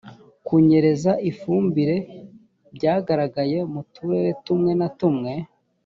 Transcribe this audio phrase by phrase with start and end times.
[0.45, 1.95] kunyereza ifumbire
[2.75, 5.31] byagaragaye mu turere tumwe na tumwe